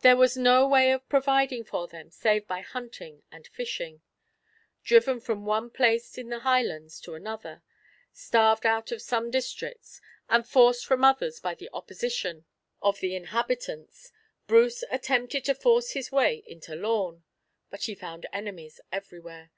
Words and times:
There 0.00 0.16
was 0.16 0.34
no 0.34 0.66
way 0.66 0.92
of 0.92 1.06
providing 1.10 1.62
for 1.62 1.86
them 1.86 2.10
save 2.10 2.46
by 2.48 2.62
hunting 2.62 3.22
and 3.30 3.46
fishing. 3.46 4.00
Driven 4.82 5.20
from 5.20 5.44
one 5.44 5.68
place 5.68 6.16
in 6.16 6.30
the 6.30 6.38
Highlands 6.38 6.98
to 7.00 7.14
another, 7.14 7.62
starved 8.10 8.64
out 8.64 8.90
of 8.92 9.02
some 9.02 9.30
districts, 9.30 10.00
and 10.26 10.48
forced 10.48 10.86
from 10.86 11.04
others 11.04 11.38
by 11.38 11.54
the 11.54 11.68
opposition 11.74 12.46
of 12.80 13.00
the 13.00 13.14
inhabitants, 13.14 14.10
Bruce 14.46 14.84
attempted 14.90 15.44
to 15.44 15.54
force 15.54 15.90
his 15.90 16.10
way 16.10 16.42
into 16.46 16.74
Lorn; 16.74 17.24
but 17.68 17.82
he 17.82 17.94
found 17.94 18.24
enemies 18.32 18.80
everywhere. 18.90 19.50